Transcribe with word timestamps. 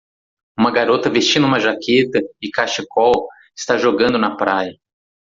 Uma 0.57 0.71
garota 0.71 1.11
vestindo 1.11 1.45
uma 1.45 1.59
jaqueta 1.59 2.19
e 2.41 2.49
cachecol 2.49 3.27
está 3.55 3.77
jogando 3.77 4.17
na 4.17 4.35
praia. 4.35 4.75